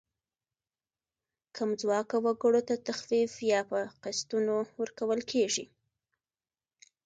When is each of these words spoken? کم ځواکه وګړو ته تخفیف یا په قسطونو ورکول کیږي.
کم 1.55 1.69
ځواکه 1.81 2.15
وګړو 2.25 2.61
ته 2.67 2.75
تخفیف 2.87 3.33
یا 3.51 3.61
په 3.69 3.79
قسطونو 4.03 4.55
ورکول 4.81 5.19
کیږي. 5.31 5.65